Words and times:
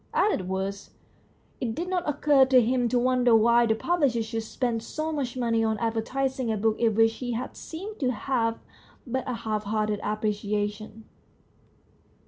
As 0.15 0.33
it 0.39 0.47
was, 0.47 0.89
it 1.59 1.75
did 1.75 1.87
not 1.87 2.09
occur 2.09 2.43
to 2.45 2.59
him 2.59 2.89
to 2.89 2.97
wonder 2.97 3.35
why 3.35 3.67
the 3.67 3.75
publisher 3.75 4.23
should 4.23 4.41
spend 4.41 4.81
so 4.81 5.11
much 5.11 5.37
money 5.37 5.63
on 5.63 5.77
advertising 5.77 6.51
a 6.51 6.57
book 6.57 6.81
of 6.81 6.95
which 6.97 7.17
he 7.17 7.33
had 7.33 7.55
seemed 7.55 7.99
to 7.99 8.09
have 8.11 8.57
but 9.05 9.29
a 9.29 9.33
half 9.35 9.65
hearted 9.65 9.99
appreciation. 10.01 11.05